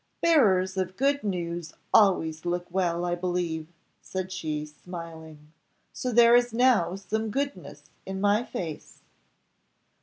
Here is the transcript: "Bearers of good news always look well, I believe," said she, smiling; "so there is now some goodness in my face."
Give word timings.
"Bearers 0.19 0.77
of 0.77 0.97
good 0.97 1.23
news 1.23 1.73
always 1.93 2.43
look 2.43 2.65
well, 2.71 3.05
I 3.05 3.13
believe," 3.13 3.67
said 4.01 4.31
she, 4.31 4.65
smiling; 4.65 5.51
"so 5.93 6.11
there 6.11 6.35
is 6.35 6.51
now 6.55 6.95
some 6.95 7.29
goodness 7.29 7.83
in 8.03 8.19
my 8.19 8.43
face." 8.43 9.03